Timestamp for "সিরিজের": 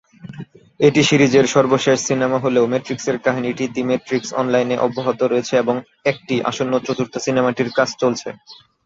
1.03-1.45